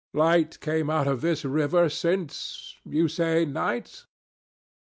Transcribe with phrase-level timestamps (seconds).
[0.15, 4.07] Light came out of this river since you say Knights?